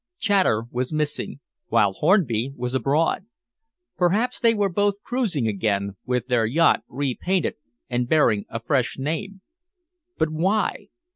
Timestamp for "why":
10.31-10.87